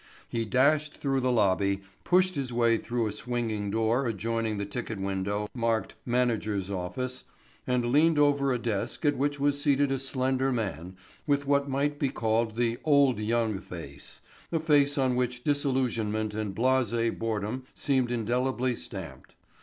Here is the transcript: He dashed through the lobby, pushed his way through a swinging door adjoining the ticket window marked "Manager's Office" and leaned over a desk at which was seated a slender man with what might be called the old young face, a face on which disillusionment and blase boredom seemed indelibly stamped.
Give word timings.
He 0.27 0.45
dashed 0.45 0.97
through 0.97 1.19
the 1.19 1.31
lobby, 1.31 1.83
pushed 2.03 2.33
his 2.33 2.51
way 2.51 2.77
through 2.77 3.05
a 3.05 3.11
swinging 3.11 3.69
door 3.69 4.07
adjoining 4.07 4.57
the 4.57 4.65
ticket 4.65 4.99
window 4.99 5.47
marked 5.53 5.93
"Manager's 6.07 6.71
Office" 6.71 7.25
and 7.67 7.91
leaned 7.91 8.17
over 8.17 8.51
a 8.51 8.57
desk 8.57 9.05
at 9.05 9.15
which 9.15 9.39
was 9.39 9.61
seated 9.61 9.91
a 9.91 9.99
slender 9.99 10.51
man 10.51 10.97
with 11.27 11.45
what 11.45 11.69
might 11.69 11.99
be 11.99 12.09
called 12.09 12.55
the 12.55 12.79
old 12.83 13.19
young 13.19 13.59
face, 13.59 14.21
a 14.51 14.59
face 14.59 14.97
on 14.97 15.15
which 15.15 15.43
disillusionment 15.43 16.33
and 16.33 16.55
blase 16.55 17.11
boredom 17.19 17.67
seemed 17.75 18.09
indelibly 18.09 18.75
stamped. 18.75 19.35